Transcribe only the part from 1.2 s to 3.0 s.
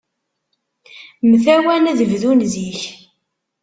Mtawan ad bdun zik.